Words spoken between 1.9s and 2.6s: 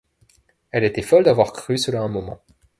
un moment.